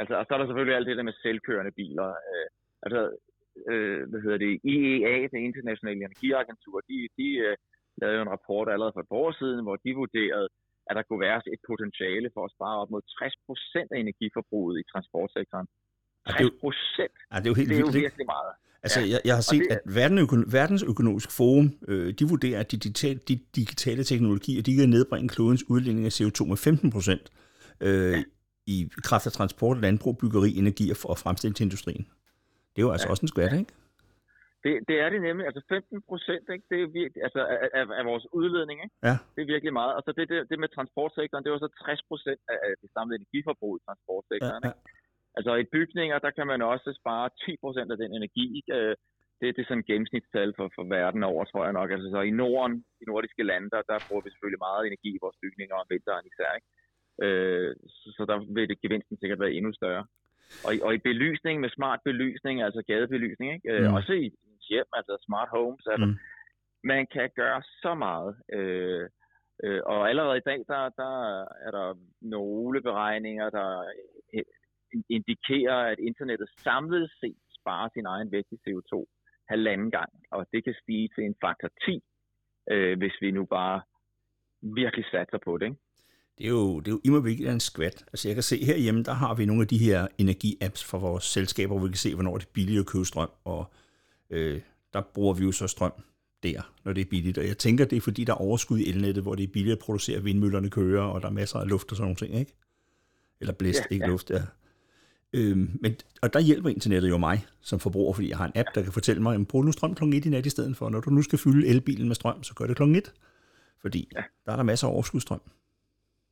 [0.00, 2.08] altså, og så er der selvfølgelig alt det der med selvkørende biler.
[2.30, 2.48] Øh,
[2.84, 3.00] altså,
[3.70, 7.56] øh, hvad hedder det, IEA, det internationale energiagentur, de, de øh,
[8.00, 10.48] lavede jo en rapport allerede for et år siden, hvor de vurderede,
[10.88, 14.84] at der kunne være et potentiale for at spare op mod 60% af energiforbruget i
[14.92, 15.68] transportsektoren.
[16.28, 17.16] 60 procent.
[17.32, 18.52] Ja, det er jo, helt det er jo virkelig meget.
[18.84, 19.06] Altså, ja.
[19.12, 20.18] jeg, jeg har set, det, at verden,
[20.58, 25.64] verdensøkonomisk forum, øh, de vurderer, at de digitale, de digitale teknologier, de kan nedbringe klodens
[25.72, 27.24] udledning af CO2 med 15 procent
[27.86, 28.22] øh, ja.
[28.74, 28.76] i
[29.08, 32.04] kraft af transport, landbrug, byggeri, energi og fremstilling til industrien.
[32.72, 33.10] Det er jo altså ja.
[33.12, 33.72] også en skvært, ikke?
[34.64, 35.44] Det, det er det nemlig.
[35.50, 36.42] Altså 15 procent?
[36.70, 37.40] Det er virkelig, altså
[37.78, 38.94] af, af, vores udledning, ikke?
[39.08, 39.16] Ja.
[39.34, 39.92] Det er virkelig meget.
[39.96, 43.16] Og så det, det, det med transportsektoren, det var så 60 procent af det samlede
[43.20, 44.72] energiforbrug i transportsektoren, ja, ja.
[44.72, 45.03] Ikke?
[45.36, 47.30] Altså i bygninger, der kan man også spare
[47.86, 48.48] 10% af den energi.
[48.76, 48.96] Øh,
[49.40, 51.90] det, det er sådan gennemsnitstal for, for verden over, tror jeg nok.
[51.90, 55.22] Altså så i Norden, i nordiske lande, der, der bruger vi selvfølgelig meget energi i
[55.24, 56.50] vores bygninger om vinteren især.
[56.58, 56.68] Ikke?
[57.24, 57.70] Øh,
[58.00, 60.04] så, så der vil det gevinsten sikkert være endnu større.
[60.66, 63.72] Og i, og i belysning med smart belysning, altså gadebelysning, ikke?
[63.72, 63.94] Øh, mm.
[63.94, 64.26] også i
[64.68, 66.16] hjem, altså smart homes, altså, mm.
[66.84, 68.36] man kan gøre så meget.
[68.52, 69.08] Øh,
[69.64, 73.84] øh, og allerede i dag, der, der er der nogle beregninger, der
[75.08, 79.04] indikerer, at internettet samlet set sparer sin egen vægt i CO2
[79.48, 82.02] halvanden gang, og det kan stige til en faktor 10,
[82.72, 83.80] øh, hvis vi nu bare
[84.62, 85.66] virkelig satser på det.
[85.66, 85.78] Ikke?
[86.38, 88.04] Det er jo, det er jo immer en skvat.
[88.12, 91.24] Altså jeg kan se herhjemme, der har vi nogle af de her energi-apps for vores
[91.24, 93.72] selskaber, hvor vi kan se, hvornår det er billigt at købe strøm, og
[94.30, 94.60] øh,
[94.92, 95.92] der bruger vi jo så strøm
[96.42, 97.38] der, når det er billigt.
[97.38, 99.72] Og jeg tænker, det er fordi, der er overskud i elnettet, hvor det er billigt
[99.72, 102.54] at producere vindmøllerne kører, og der er masser af luft og sådan nogle ting, ikke?
[103.40, 104.10] Eller blæst, ja, ikke ja.
[104.10, 104.42] luft, ja.
[105.36, 108.68] Øhm, men, og der hjælper internettet jo mig som forbruger, fordi jeg har en app,
[108.74, 110.04] der kan fortælle mig, at brug nu strøm kl.
[110.04, 110.88] 1 i nat i stedet for.
[110.88, 112.82] Når du nu skal fylde elbilen med strøm, så gør det kl.
[112.82, 113.12] 1.
[113.80, 114.22] Fordi ja.
[114.46, 115.40] der er der masser af overskudsstrøm.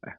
[0.06, 0.12] Ja.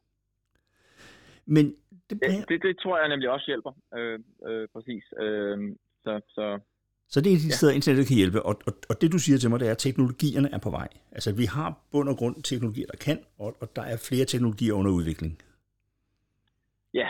[1.46, 1.66] Men
[2.10, 3.72] det, det, det, det tror jeg nemlig også hjælper.
[3.98, 5.04] Øh, øh, præcis.
[5.22, 6.60] Øh, så, så
[7.08, 7.50] så det er de ja.
[7.50, 8.42] steder, internettet kan hjælpe.
[8.44, 10.88] Og, og, og det du siger til mig, det er, at teknologierne er på vej.
[11.12, 14.74] Altså vi har bund og grund teknologier, der kan, og, og der er flere teknologier
[14.74, 15.42] under udvikling.
[16.94, 17.08] Ja,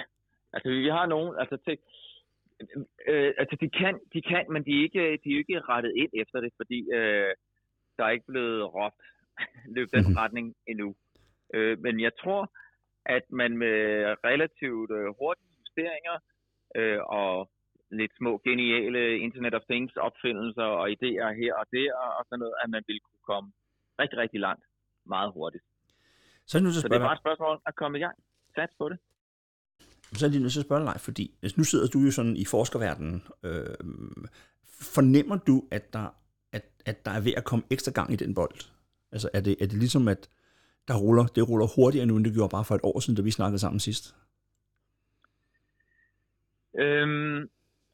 [0.53, 1.77] Altså, vi har nogen, altså, til,
[3.07, 6.11] øh, altså de, kan, de kan, men de er ikke, de er ikke rettet ind
[6.13, 7.33] efter det, fordi øh,
[7.97, 9.03] der er ikke blevet råbt
[9.75, 10.17] løb den mm-hmm.
[10.21, 10.95] retning endnu.
[11.53, 12.51] Øh, men jeg tror,
[13.05, 13.77] at man med
[14.29, 16.17] relativt øh, hurtige justeringer
[16.75, 17.49] øh, og
[17.91, 22.55] lidt små geniale Internet of Things opfindelser og idéer her og der og sådan noget,
[22.63, 23.49] at man ville kunne komme
[24.01, 24.65] rigtig, rigtig langt
[25.05, 25.63] meget hurtigt.
[26.47, 28.15] Så, til at Så det er bare et spørgsmål at komme i gang.
[28.55, 28.97] Sats på det
[30.15, 32.11] så er det lige nødt til at spørge dig, fordi altså, nu sidder du jo
[32.11, 33.23] sådan i forskerverdenen.
[33.43, 33.65] Øh,
[34.81, 36.15] fornemmer du, at der,
[36.51, 38.55] at, at der er ved at komme ekstra gang i den bold?
[39.11, 40.29] Altså er det, er det ligesom, at
[40.87, 43.21] der ruller, det ruller hurtigere nu, end det gjorde bare for et år siden, da
[43.21, 44.15] vi snakkede sammen sidst?
[46.79, 47.49] Øhm,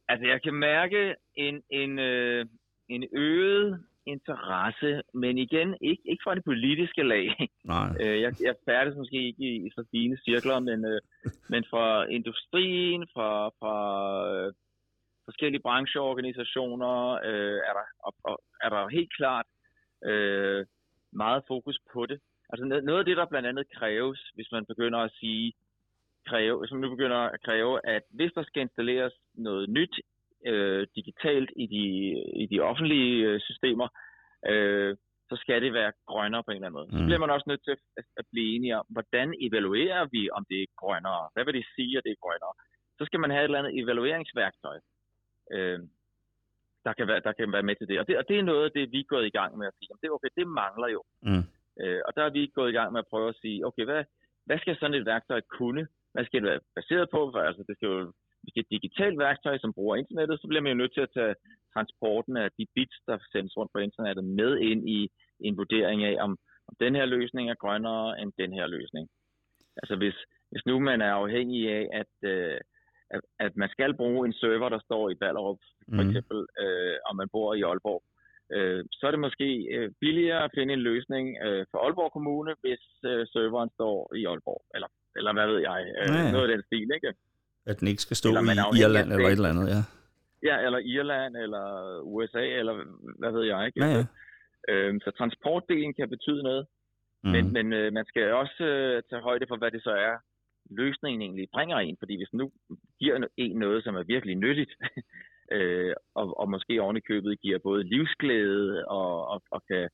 [0.08, 2.46] altså, jeg kan mærke en, en, øh,
[2.90, 7.28] en øget interesse, men igen, ikke, ikke fra det politiske lag.
[7.64, 7.90] Nej.
[8.02, 11.02] Øh, jeg, jeg færdes måske ikke i, i så fine cirkler, men, øh,
[11.50, 13.76] men fra industrien, fra, fra
[14.34, 14.54] øh,
[15.26, 19.46] forskellige brancheorganisationer, øh, er, der, og, og, er der helt klart
[20.06, 20.66] øh,
[21.14, 22.20] meget fokus på det.
[22.50, 25.54] Altså noget af det, der blandt andet kræves, hvis man begynder at sige,
[26.30, 29.96] kræve, hvis man nu begynder at kræve, at hvis der skal installeres noget nyt
[30.46, 31.84] øh, digitalt i de,
[32.44, 33.88] i de offentlige øh, systemer,
[34.52, 34.98] øh,
[35.30, 36.90] så skal det være grønnere på en eller anden måde.
[36.92, 37.06] Så Mm.
[37.06, 40.62] bliver man også nødt til at, at blive enige om, hvordan evaluerer vi, om det
[40.62, 41.30] er grønnere?
[41.34, 42.54] Hvad vil det sige, at det er grønnere?
[42.98, 44.78] Så skal man have et eller andet evalueringsværktøj,
[45.54, 45.80] øh,
[46.86, 48.00] der, kan være, der kan være med til det.
[48.00, 48.18] Og, det.
[48.18, 50.08] og det er noget af det, vi er gået i gang med at sige, det,
[50.08, 51.02] er okay, det mangler jo.
[51.22, 51.44] Mm.
[51.82, 54.04] Øh, og der er vi gået i gang med at prøve at sige, okay, hvad,
[54.46, 55.88] hvad skal sådan et værktøj kunne?
[56.14, 57.20] Hvad skal det være baseret på?
[57.32, 60.48] For, altså, det skal jo hvis det er et digitalt værktøj, som bruger internettet, så
[60.48, 61.36] bliver man jo nødt til at tage
[61.74, 66.16] transporten af de bits, der sendes rundt på internettet, med ind i en vurdering af,
[66.26, 66.32] om,
[66.68, 69.10] om den her løsning er grønnere end den her løsning.
[69.82, 70.16] Altså hvis,
[70.52, 72.58] hvis nu man er afhængig af, at, øh,
[73.10, 75.60] at, at man skal bruge en server, der står i Ballerup,
[75.96, 76.10] for Mhm.
[76.10, 78.04] eksempel, øh, om man bor i Aalborg,
[78.56, 82.56] øh, så er det måske øh, billigere at finde en løsning øh, for Aalborg Kommune,
[82.62, 86.32] hvis øh, serveren står i Aalborg, eller, eller hvad ved jeg, øh, Ja, ja.
[86.32, 87.14] noget af den stil, ikke?
[87.70, 89.82] At den ikke skal stå Eller er i Irland eller et eller andet, ja.
[90.50, 91.66] Ja, eller Irland, eller
[92.16, 92.74] USA, eller
[93.22, 93.80] hvad ved jeg, ikke?
[93.84, 94.04] Ja, ja.
[94.70, 96.66] Øh, så transportdelen kan betyde noget,
[97.24, 97.30] Mm.
[97.32, 100.16] men, men øh, man skal også øh, tage højde for, hvad det så er,
[100.82, 101.96] løsningen egentlig bringer en.
[102.00, 102.46] Fordi hvis nu
[103.00, 104.72] giver en noget, som er virkelig nyttigt,
[105.56, 109.90] øh, og, og måske oven i købet giver både livsglæde og, og, og kan,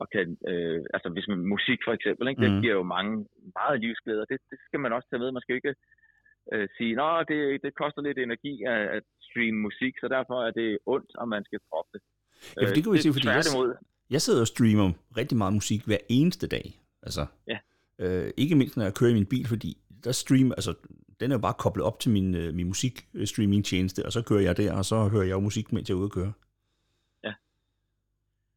[0.00, 2.62] og kan øh, altså hvis man musik for eksempel, ikke, det Mhm.
[2.62, 3.12] giver jo mange
[3.58, 5.32] meget livsglæde, og det, det skal man også tage med.
[5.32, 5.74] Man skal jo ikke
[6.52, 10.50] øh, sige, at det, det koster lidt energi at, at streame musik, så derfor er
[10.50, 12.02] det ondt, og man skal droppe det.
[12.56, 13.76] Ja, for det kan vi Øh, se, fordi jeg-
[14.10, 16.66] Jeg sidder og streamer rigtig meget musik hver eneste dag.
[17.02, 17.58] Altså, Ja.
[17.98, 20.74] øh, ikke mindst når jeg kører i min bil, fordi der streamer, altså,
[21.20, 24.56] den er jo bare koblet op til min, øh, min musikstreaming-tjeneste, og så kører jeg
[24.56, 26.32] der, og så hører jeg jo musik, mens jeg er ude at køre.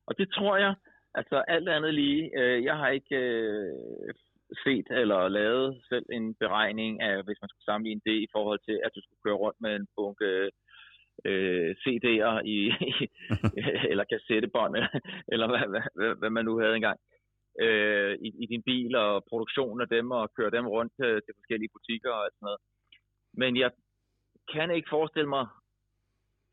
[0.08, 0.73] Og det tror jeg,
[1.15, 3.73] altså alt andet lige, øh, jeg har ikke øh,
[4.64, 8.80] set eller lavet selv en beregning af, hvis man skulle sammenligne det i forhold til,
[8.86, 10.50] at du skulle køre rundt med en bunke
[11.26, 12.60] øh, CD'er i,
[13.92, 14.76] eller kassettebånd,
[15.34, 17.00] eller hvad, hvad, hvad, hvad man nu havde engang,
[17.60, 21.34] øh, i, i din bil og produktionen af dem, og køre dem rundt til, til
[21.40, 22.62] forskellige butikker og sådan noget.
[23.34, 23.72] Men jeg
[24.54, 25.48] kan ikke forestille mig,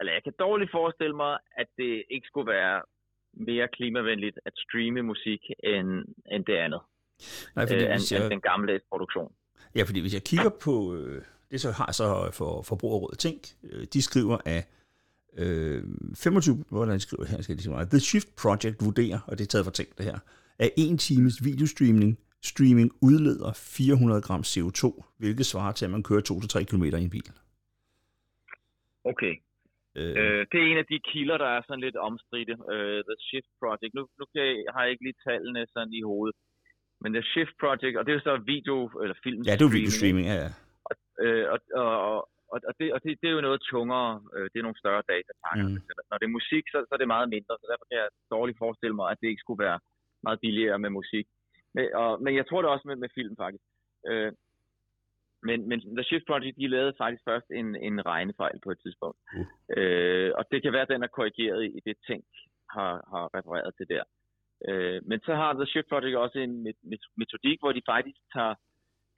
[0.01, 2.83] eller jeg kan dårligt forestille mig, at det ikke skulle være
[3.33, 6.81] mere klimavenligt at streame musik end, end det andet,
[7.57, 9.33] Nej, fordi, øh, end, end jeg, den gamle produktion.
[9.75, 13.87] ja, fordi hvis jeg kigger på, øh, det så har så for Forbrugerrådet Tænk, øh,
[13.93, 14.69] de skriver, at
[15.39, 15.83] øh,
[16.17, 19.49] 25, hvordan skriver her, skal jeg sige meget, The Shift Project vurderer, og det er
[19.49, 20.19] taget fra Tænk det her,
[20.59, 24.83] at en times videostreaming streaming udleder 400 gram CO2,
[25.19, 27.29] hvilket svarer til, at man kører 2-3 km i en bil.
[29.05, 29.35] Okay.
[29.99, 32.55] Øh, Øh, det er en af de kilder, der er sådan lidt omstridte.
[32.75, 33.93] Øh, The Shift Project.
[33.95, 36.37] Nu, nu kan jeg, har jeg ikke lige tallene sådan i hovedet.
[37.03, 39.41] Men The Shift Project, og det er så video eller film.
[39.43, 40.51] ja, det er jo videostreaming, ja, ja.
[41.25, 41.91] Øh, og, og,
[42.53, 44.11] og, og, det, og det, det er jo noget tungere.
[44.35, 45.69] Øh, det er nogle større datapakker.
[45.69, 45.79] Mm.
[46.11, 47.55] Når det er musik, så, så er det meget mindre.
[47.61, 49.79] Så derfor kan jeg dårligt forestille mig, at det ikke skulle være
[50.27, 51.27] meget billigere med musik.
[51.75, 53.65] Men, og, men jeg tror det også med, med film faktisk.
[54.11, 54.33] Øh,
[55.43, 59.19] men, men The Shift Project, de lavede faktisk først en, en regnefejl på et tidspunkt.
[59.37, 59.47] Uh.
[59.77, 62.25] Øh, og det kan være, at den er korrigeret i det tænk,
[62.75, 64.05] har, har refereret til der.
[64.69, 68.19] Øh, men så har The Shift Project også en met- met- metodik, hvor de faktisk
[68.33, 68.55] tager,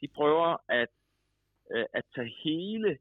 [0.00, 0.88] de prøver at,
[1.74, 2.98] øh, at tage hele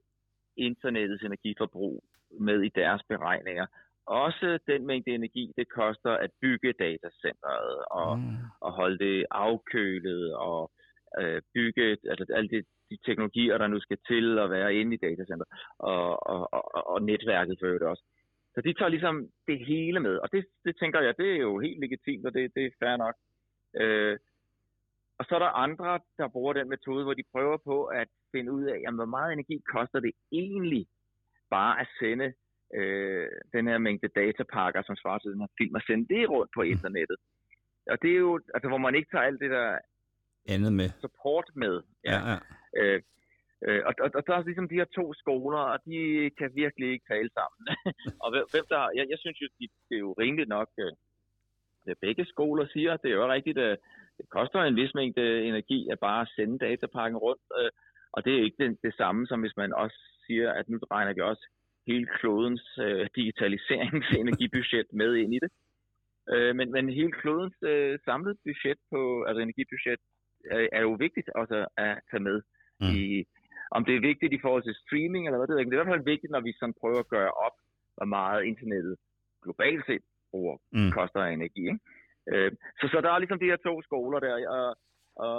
[0.57, 2.03] internettets energiforbrug
[2.39, 3.65] med i deres beregninger.
[4.05, 8.35] Også den mængde energi, det koster at bygge datacenteret og, Mm.
[8.61, 10.71] og holde det afkølet og
[11.19, 14.97] øh, bygge altså alle de, de teknologier, der nu skal til at være inde i
[14.97, 15.45] datacenter
[15.79, 18.03] og, og, og, og netværket for øvrigt også.
[18.59, 19.15] Så de tager ligesom
[19.47, 22.51] det hele med, og det, det tænker jeg, det er jo helt legitimt, og det,
[22.55, 23.15] det er fair nok.
[23.81, 24.17] Øh,
[25.19, 28.51] og så er der andre, der bruger den metode, hvor de prøver på at finde
[28.51, 30.87] ud af, jamen, hvor meget energi koster det egentlig
[31.49, 32.33] bare at sende
[32.75, 36.51] øh, den her mængde datapakker, som svarer til den her film, og sende det rundt
[36.55, 37.17] på internettet.
[37.91, 39.77] Og det er jo, altså hvor man ikke tager alt det der
[40.49, 40.89] andet med.
[41.01, 41.81] support med.
[42.05, 42.37] Ja, ja.
[42.77, 43.01] Øh,
[43.67, 45.95] øh, og, og, og der er ligesom de her to skoler, og de
[46.37, 47.61] kan virkelig ikke tale sammen.
[48.23, 50.91] og hvem, der, jeg, jeg synes jo, de, det er jo rimeligt nok, øh,
[52.01, 53.77] begge skoler siger, det er jo rigtigt, at
[54.17, 57.71] det koster en vis mængde energi at bare sende datapakken rundt, øh,
[58.11, 61.13] og det er ikke det, det samme som hvis man også siger, at nu regner
[61.13, 61.45] vi også
[61.87, 65.51] hele klodens øh, digitaliseringsenergibudget med ind i det.
[66.33, 69.99] Øh, men, men hele klodens øh, samlede budget på, altså energibudget,
[70.51, 72.41] er, er jo vigtigt også at tage med.
[72.81, 72.93] Mm.
[72.95, 73.25] I,
[73.71, 75.83] om det er vigtigt i forhold til streaming eller hvad det er, det er i
[75.83, 77.55] hvert fald vigtigt, når vi sådan prøver at gøre op,
[77.95, 78.95] hvor meget internettet
[79.43, 80.91] globalt set bruger, mm.
[80.91, 81.63] koster af energi.
[81.71, 81.79] Ikke?
[82.31, 84.67] Øh, så, så der er ligesom de her to skoler der, og,
[85.25, 85.37] og,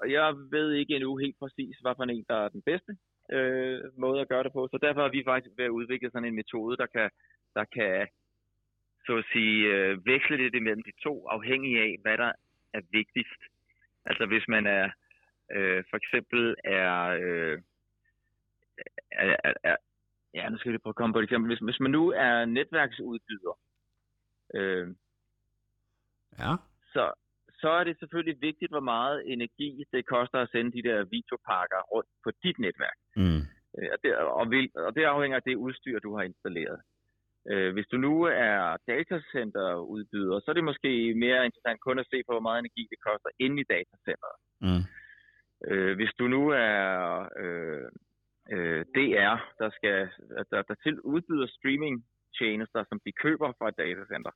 [0.00, 2.92] og jeg ved ikke endnu helt præcis, hvad for en, der er den bedste
[3.32, 4.68] øh, måde at gøre det på.
[4.70, 7.10] Så derfor er vi faktisk ved at udvikle sådan en metode, der kan,
[7.54, 8.06] der kan
[9.06, 12.32] så at sige, øh, veksle lidt imellem de to, afhængig af, hvad der
[12.74, 13.42] er vigtigst.
[14.04, 14.90] Altså hvis man er,
[15.56, 16.92] øh, for eksempel er,
[17.22, 17.58] øh,
[19.12, 19.76] er, er, er
[20.36, 21.48] ja, nu skal vi prøve at komme på et eksempel.
[21.50, 23.54] Hvis, hvis man nu er netværksudbyder,
[24.54, 24.86] øh,
[26.38, 26.52] ja.
[26.94, 27.04] så,
[27.60, 31.80] så er det selvfølgelig vigtigt, hvor meget energi det koster at sende de der videopakker
[31.92, 32.98] rundt på dit netværk.
[33.16, 33.42] Mm.
[33.76, 36.80] Øh, og, det, og, vil, og det afhænger af det udstyr, du har installeret.
[37.50, 42.18] Øh, hvis du nu er datacenterudbyder, så er det måske mere interessant kun at se
[42.26, 44.36] på, hvor meget energi det koster inde i datacenteret.
[44.60, 44.84] Mm.
[45.66, 47.88] Øh, hvis du nu er øh,
[48.52, 50.08] øh, DR, der, skal,
[50.50, 52.04] der, der til udbyder streaming
[52.38, 54.30] tjenester, som de køber fra et datacenter,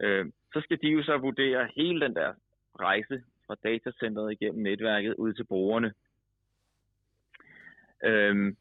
[0.00, 2.32] øh, så skal de jo så vurdere hele den der
[2.80, 5.92] rejse fra datacenteret igennem netværket ud til brugerne.
[8.04, 8.54] Øh,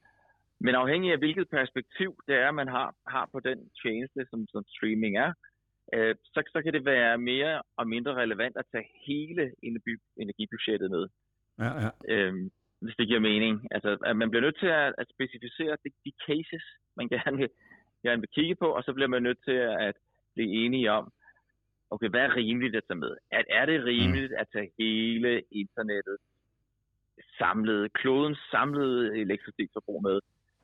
[0.59, 4.63] men afhængig af hvilket perspektiv det er, man har, har på den tjeneste, som, som
[4.67, 5.33] streaming er,
[5.93, 9.53] øh, så, så kan det være mere og mindre relevant at tage hele
[10.17, 11.07] energibudgettet med.
[11.65, 11.89] Ja, ja.
[12.13, 13.67] Øhm, hvis det giver mening.
[13.71, 16.65] Altså, at man bliver nødt til at, at specificere de, de cases,
[16.97, 17.49] man gerne vil,
[18.05, 19.95] gerne vil kigge på, og så bliver man nødt til at
[20.33, 21.11] blive enige om,
[21.89, 23.17] okay, hvad er rimeligt at tage med?
[23.31, 24.41] Er, er det rimeligt mm.
[24.41, 26.17] at tage hele internettet
[27.37, 30.19] samlet, klodens samlede elektricitetsforbrug med?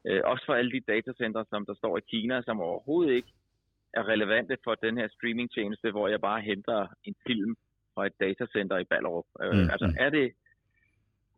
[0.08, 3.34] Øh, også for alle de datacenter, som der står i Kina, som overhovedet ikke
[3.94, 7.56] er relevante for den her streamingtjeneste, hvor jeg bare henter en film
[7.94, 9.26] fra et datacenter i Ballerup.
[9.44, 9.70] Øh, mm.
[9.70, 10.32] Altså er det...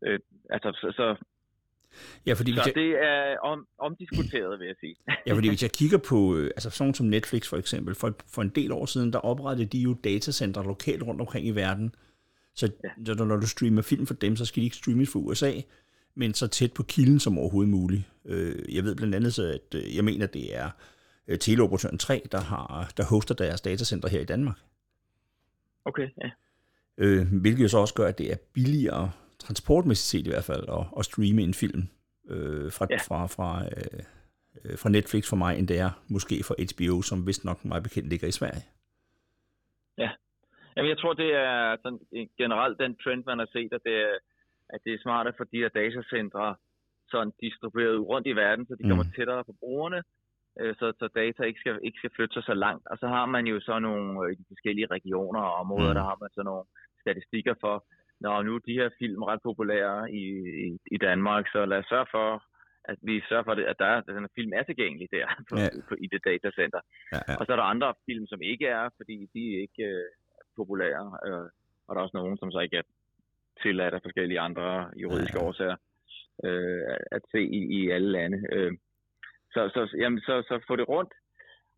[0.06, 1.26] Øh, altså, så, så
[2.26, 2.76] Ja, fordi så jeg...
[2.76, 4.96] det er om, omdiskuteret, vil jeg sige.
[5.28, 8.42] ja, fordi hvis jeg kigger på, øh, altså sådan som Netflix for eksempel, for, for
[8.42, 11.96] en del år siden, der oprettede de jo datacenter lokalt rundt omkring i verden.
[12.56, 12.72] Så
[13.08, 13.14] ja.
[13.14, 15.54] når du streamer film for dem, så skal de ikke streames for USA,
[16.16, 18.04] men så tæt på kilden som overhovedet muligt.
[18.26, 20.70] Øh, jeg ved blandt andet, så at øh, jeg mener, det er
[21.40, 24.58] teleoperatøren 3, der, har, der hoster deres datacenter her i Danmark.
[25.86, 26.30] Okay, ja.
[27.24, 30.86] Hvilket jo så også gør, at det er billigere, transportmæssigt set i hvert fald, at,
[30.98, 31.82] at streame en film
[32.30, 32.98] øh, fra, ja.
[32.98, 37.46] fra, fra, øh, fra Netflix for mig, end det er måske for HBO, som vist
[37.46, 38.64] nok meget bekendt ligger i Sverige.
[39.98, 40.10] Ja,
[40.80, 42.00] Jamen, jeg tror, det er sådan,
[42.38, 44.16] generelt den trend, man har set, at det er,
[44.74, 46.56] at det er smart at få de her datacentre
[47.12, 48.90] sådan distribueret rundt i verden, så de mm.
[48.90, 50.04] kommer tættere på brugerne,
[50.60, 52.88] øh, så, så data ikke skal, ikke skal flytte sig så langt.
[52.88, 55.98] Og så har man jo så nogle øh, i de forskellige regioner og områder, mm.
[56.00, 56.66] der har man så nogle
[57.02, 57.86] statistikker for,
[58.20, 60.24] når nu de her film er ret populære i,
[60.68, 62.44] i, i Danmark, så lad os sørge for,
[62.84, 65.56] at vi sørger for, at der er, at den her film er tilgængelig der på,
[65.58, 65.70] ja.
[65.90, 66.82] på, i det datacenter.
[67.14, 67.36] Ja, ja.
[67.40, 70.10] Og så er der andre film, som ikke er, fordi de er ikke øh,
[70.56, 71.06] populære.
[71.26, 71.48] Øh,
[71.88, 72.88] og der er også nogen, som så ikke er
[73.62, 75.48] tilladt af forskellige andre juridiske ja, ja.
[75.48, 75.78] årsager
[76.44, 78.40] øh, at se i, i alle lande.
[78.52, 78.72] Øh,
[79.54, 81.14] så, så, jamen, så, så få det rundt.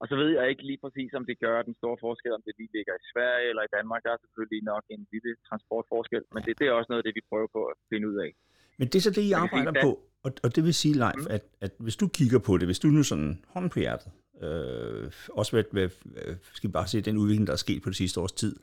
[0.02, 2.54] Og så ved jeg ikke lige præcis, om det gør den store forskel, om det
[2.60, 4.02] lige ligger i Sverige eller i Danmark.
[4.06, 7.16] Der er selvfølgelig nok en lille transportforskel, men det, det er også noget af det,
[7.20, 8.32] vi prøver på at finde ud af.
[8.80, 9.92] Men det er så det, I arbejder på,
[10.26, 11.36] og, og det vil sige, Leif, mm.
[11.36, 14.12] at, at hvis du kigger på det, hvis du nu sådan hånd på hjertet,
[14.46, 15.90] øh, også hvad, hvad,
[16.58, 18.56] skal vi bare se den udvikling, der er sket på det sidste års tid,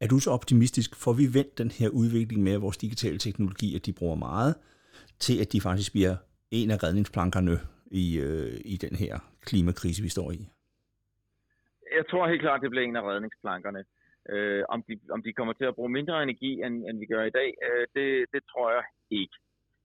[0.00, 3.78] er du så optimistisk, for vi vendt den her udvikling med, at vores digitale teknologier,
[3.78, 4.54] de bruger meget,
[5.18, 6.16] til at de faktisk bliver
[6.50, 10.48] en af redningsplankerne i, øh, i den her klimakrise, vi står i?
[12.02, 13.84] Jeg tror helt klart, det bliver en af redningsplankerne.
[14.32, 17.22] Øh, om, de, om de kommer til at bruge mindre energi, end, end vi gør
[17.24, 19.36] i dag, øh, det, det tror jeg ikke.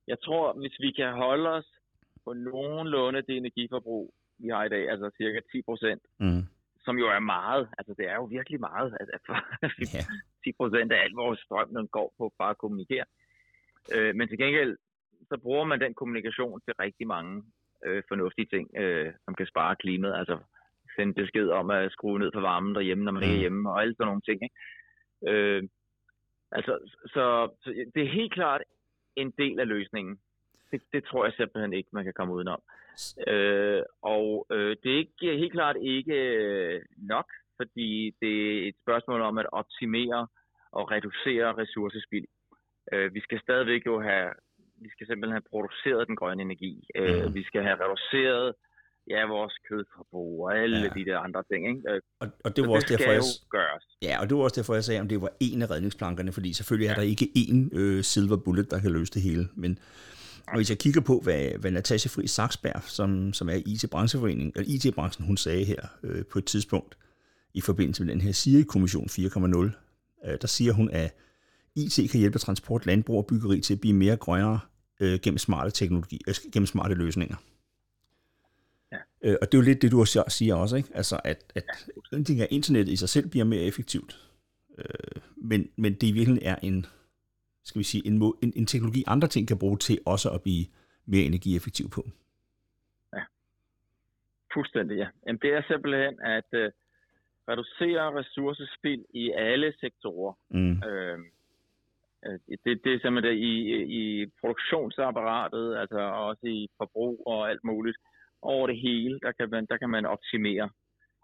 [0.07, 1.69] Jeg tror, hvis vi kan holde os
[2.25, 6.43] på nogenlunde det energiforbrug, vi har i dag, altså cirka 10 procent, mm.
[6.85, 10.03] som jo er meget, altså det er jo virkelig meget, at, at ja.
[10.43, 13.05] 10 procent af al vores strøm, den går på bare at kommunikere.
[13.95, 14.77] Øh, men til gengæld,
[15.29, 17.43] så bruger man den kommunikation til rigtig mange
[17.85, 20.15] øh, fornuftige ting, øh, som kan spare klimaet.
[20.21, 20.37] Altså
[20.97, 23.33] sende besked om at skrue ned for varmen derhjemme, når man mm.
[23.33, 24.39] er hjemme, og alle sådan nogle ting.
[24.43, 24.57] Ikke?
[25.31, 25.63] Øh,
[26.51, 26.73] altså,
[27.13, 28.61] så, så det er helt klart
[29.15, 30.19] en del af løsningen.
[30.71, 32.61] Det, det tror jeg simpelthen ikke, man kan komme udenom.
[33.27, 38.75] Øh, og øh, det er ikke, helt klart ikke øh, nok, fordi det er et
[38.83, 40.27] spørgsmål om at optimere
[40.71, 42.27] og reducere ressourcespild.
[42.93, 44.29] Øh, vi skal stadigvæk jo have,
[44.81, 46.83] vi skal simpelthen have produceret den grønne energi.
[46.95, 47.33] Øh, mm.
[47.35, 48.55] Vi skal have reduceret
[49.09, 50.89] ja, vores kødforbrug og alle ja.
[50.97, 51.61] de der andre ting.
[51.71, 51.81] Ikke?
[51.91, 53.83] Øh, og, og det var også det derfor, jeg, gøres.
[54.01, 56.53] Ja, og det var også derfor, jeg sagde, om det var en af redningsplankerne, fordi
[56.53, 56.91] selvfølgelig ja.
[56.91, 59.49] er der ikke én øh, silver bullet, der kan løse det hele.
[59.55, 59.79] Men
[60.47, 64.73] og hvis jeg kigger på, hvad, hvad Natasha Fri Saksberg, som, som er IT-brancheforening, eller
[64.75, 66.97] IT-branchen, hun sagde her øh, på et tidspunkt,
[67.53, 71.15] i forbindelse med den her Siri-kommission 4.0, øh, der siger hun, at
[71.75, 74.59] IT kan hjælpe transport, landbrug og byggeri til at blive mere grønnere
[74.99, 77.35] øh, gennem smarte teknologi, øh, gennem smarte løsninger.
[79.21, 80.89] Øh, og det er jo lidt det, du siger også, ikke?
[80.93, 81.63] Altså, at, at
[82.11, 82.23] ja.
[82.23, 84.29] ting af internettet i sig selv bliver mere effektivt.
[84.77, 86.85] Øh, men, men det i virkeligheden er en,
[87.63, 90.65] skal vi sige, en, en, en teknologi, andre ting kan bruge til også at blive
[91.05, 92.01] mere energieffektiv på.
[93.13, 93.23] Ja,
[94.53, 95.07] fuldstændig, ja.
[95.27, 96.71] Jamen, det er simpelthen at øh,
[97.49, 100.33] reducere ressourcespild i alle sektorer.
[100.49, 100.83] Mm.
[100.83, 101.19] Øh,
[102.65, 103.53] det, det er simpelthen i,
[104.01, 107.97] i produktionsapparatet, altså også i forbrug og alt muligt
[108.53, 110.69] over det hele, der kan man, der kan man optimere,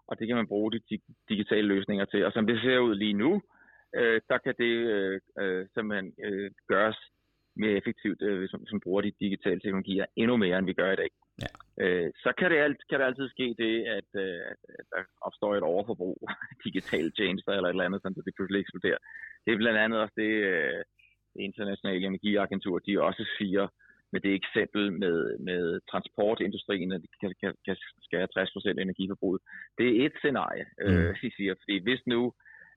[0.08, 0.80] og det kan man bruge de
[1.28, 2.24] digitale løsninger til.
[2.26, 3.42] Og som det ser ud lige nu,
[3.98, 6.98] øh, der kan det øh, øh, simpelthen øh, gøres
[7.56, 11.00] mere effektivt, øh, hvis, man, bruger de digitale teknologier endnu mere, end vi gør i
[11.02, 11.10] dag.
[11.42, 11.50] Ja.
[11.84, 14.40] Øh, så kan det, alt, kan det altid ske det, at, øh,
[14.80, 16.18] at der opstår et overforbrug
[16.50, 19.00] af digitale tjenester eller et eller andet, så det pludselig eksploderer.
[19.44, 20.82] Det er blandt andet også det, øh,
[21.34, 23.64] det internationale energiagentur, de også siger,
[24.14, 29.40] med det eksempel med, med transportindustrien, at de kan, kan, kan skære 60% energiforbruget.
[29.78, 30.84] Det er et scenarie, mm.
[30.84, 32.22] øh, de siger, fordi hvis nu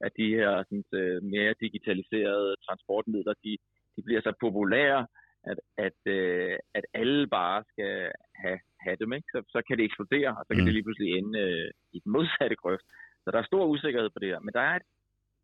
[0.05, 3.57] at de her sådan, øh, mere digitaliserede transportmidler, de,
[3.95, 5.07] de bliver så populære,
[5.51, 8.11] at, at, øh, at alle bare skal
[8.43, 9.27] have, have dem, ikke?
[9.33, 10.65] Så, så kan det eksplodere, og så kan mm.
[10.65, 12.87] det lige pludselig ende øh, i den modsatte grøft.
[13.23, 14.39] Så der er stor usikkerhed på det her.
[14.39, 14.87] Men der er et,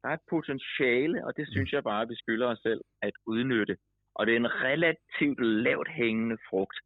[0.01, 1.75] der er et potentiale, og det synes mm.
[1.75, 3.75] jeg bare, at vi skylder os selv at udnytte
[4.15, 6.77] og det er en relativt lavt hængende frugt.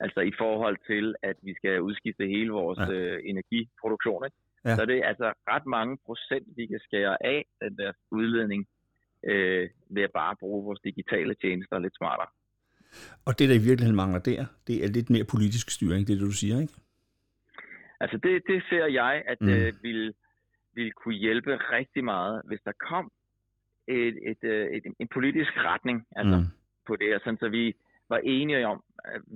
[0.00, 2.90] Altså i forhold til, at vi skal udskifte hele vores ja.
[2.92, 4.24] øh, energiproduktion.
[4.24, 4.36] Ikke?
[4.64, 4.76] Ja.
[4.76, 8.66] Så det er altså ret mange procent, vi kan skære af den der udledning,
[9.24, 12.30] øh, ved at bare bruge vores digitale tjenester lidt smartere.
[13.26, 16.18] Og det, der i virkeligheden mangler der, det er lidt mere politisk styring, det er
[16.18, 16.74] det, du siger, ikke?
[18.00, 19.48] Altså det, det ser jeg, at mm.
[19.48, 20.14] øh, vil,
[20.74, 23.12] vil kunne hjælpe rigtig meget, hvis der kom
[23.88, 26.48] et, et, øh, et, en politisk retning altså, mm.
[26.86, 27.64] på det her, sådan så vi
[28.12, 28.78] var enige om,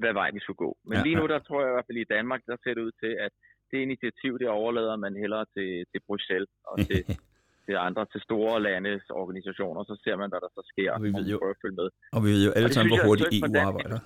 [0.00, 0.70] hvad vej vi skulle gå.
[0.88, 2.82] Men ja, lige nu, der tror jeg i hvert fald i Danmark, der ser det
[2.88, 3.32] ud til, at
[3.70, 7.00] det initiativ, det overlader man hellere til, til Bruxelles og til,
[7.66, 11.08] til andre, til store landes organisationer, så ser man, hvad der så sker, og vi
[11.18, 11.88] ved jo, følge med.
[12.16, 13.98] Og vi ved jo alle sammen, hvor hurtigt EU arbejder.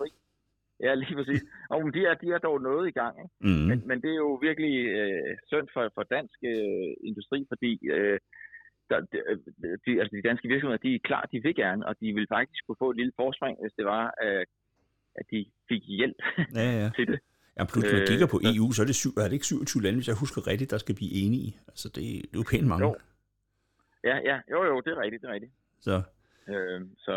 [0.85, 1.43] Ja, lige præcis.
[1.71, 3.15] Og de er, de er dog noget i gang.
[3.23, 3.35] Ikke?
[3.47, 3.65] Mm.
[3.71, 8.19] Men, men det er jo virkelig øh, synd for, for dansk øh, industri, fordi øh,
[8.91, 9.39] der, øh,
[9.87, 12.61] de, altså de danske virksomheder, de er klar, de vil gerne, og de vil faktisk
[12.67, 14.05] kunne få et lille forspring, hvis det var,
[15.19, 16.21] at de fik hjælp
[16.55, 16.91] ja, ja.
[16.97, 17.21] til det.
[17.59, 19.47] Ja, plus når man kigger på øh, EU, så er det, syv, er det ikke
[19.47, 21.51] 27 lande, hvis jeg husker rigtigt, der skal blive enige.
[21.73, 22.87] Altså, det, det er jo pænt mange.
[22.87, 22.93] Jo.
[24.09, 25.53] Ja, ja, jo, jo, det er rigtigt, det er rigtigt.
[25.87, 25.97] Så,
[26.53, 27.15] øh, så,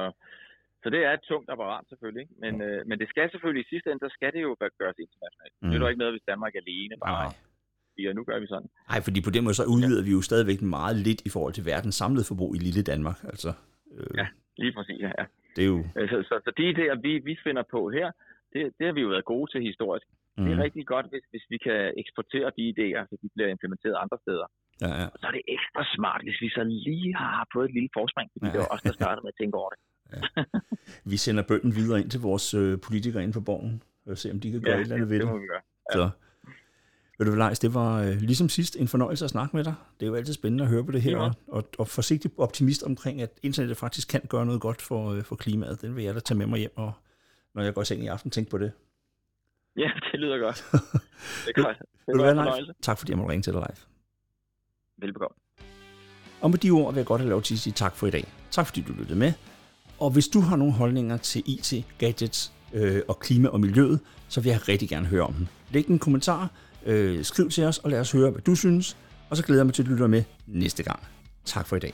[0.84, 2.28] så det er et tungt apparat selvfølgelig?
[2.44, 5.56] Men, øh, men det skal selvfølgelig i sidste ende, så skal det jo gøres internationalt.
[5.62, 5.70] Mm.
[5.70, 7.49] Det er jo ikke noget, hvis Danmark alene bare Nej
[8.00, 8.70] siger, nu gør vi sådan.
[8.92, 10.08] Nej, fordi på den måde så udleder ja.
[10.08, 13.18] vi jo stadigvæk meget lidt i forhold til verdens samlede forbrug i lille Danmark.
[13.32, 13.50] Altså,
[13.96, 14.28] øh, ja,
[14.64, 15.26] lige præcis, ja.
[15.56, 15.80] Det er jo...
[15.98, 18.08] Øh, så, så, så de idéer, vi, vi finder på her,
[18.54, 20.08] det, det har vi jo været gode til historisk.
[20.38, 20.44] Mm.
[20.44, 20.66] Det er mhm.
[20.68, 24.48] rigtig godt, hvis, hvis vi kan eksportere de idéer, så de bliver implementeret andre steder.
[24.84, 25.08] Ja, ja.
[25.20, 28.46] så er det ekstra smart, hvis vi så lige har fået et lille forspring, fordi
[28.46, 28.52] ja.
[28.54, 29.80] det var os, der startede med at tænke over det.
[30.14, 30.44] Ja.
[31.12, 34.40] Vi sender bønden videre ind til vores øh, politikere ind på borgen, og se om
[34.40, 35.28] de kan gøre ja, et eller andet ved det.
[35.28, 35.34] det.
[35.34, 35.64] Må vi gøre.
[35.90, 35.96] Ja.
[35.98, 36.10] Så
[37.20, 39.74] ved du, Leis, det var øh, ligesom sidst en fornøjelse at snakke med dig.
[40.00, 41.30] Det er jo altid spændende at høre på det her, ja.
[41.48, 45.36] og, og, forsigtig optimist omkring, at internettet faktisk kan gøre noget godt for, øh, for
[45.36, 45.82] klimaet.
[45.82, 46.94] Den vil jeg da tage med mig hjem, og
[47.56, 48.72] når jeg går i seng i aften, tænke på det.
[49.78, 50.66] Ja, det lyder godt.
[51.46, 51.78] det er godt.
[52.06, 53.86] Det er godt Tak fordi jeg måtte ringe til dig live.
[54.98, 55.36] Velbekomme.
[56.42, 58.12] Og med de ord vil jeg godt have lov til at sige tak for i
[58.12, 58.28] dag.
[58.52, 59.34] Tak fordi du lyttede med.
[60.00, 64.42] Og hvis du har nogle holdninger til IT, gadgets øh, og klima og miljøet, så
[64.42, 65.48] vil jeg rigtig gerne høre om dem.
[65.72, 66.52] Læg en kommentar,
[66.86, 68.98] Øh, skriv til os, og lad os høre, hvad du synes.
[69.30, 71.00] Og så glæder jeg mig til at lytte med næste gang.
[71.46, 71.94] Tak for i dag.